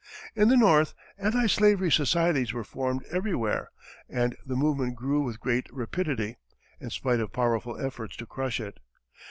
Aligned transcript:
In 0.35 0.47
the 0.47 0.57
north, 0.57 0.95
anti 1.19 1.45
slavery 1.45 1.91
societies 1.91 2.53
were 2.53 2.63
formed 2.63 3.05
everywhere, 3.11 3.69
and 4.09 4.35
the 4.43 4.55
movement 4.55 4.95
grew 4.95 5.21
with 5.21 5.39
great 5.39 5.71
rapidity, 5.71 6.37
in 6.79 6.89
spite 6.89 7.19
of 7.19 7.31
powerful 7.31 7.79
efforts 7.79 8.15
to 8.15 8.25
crush 8.25 8.59
it. 8.59 8.79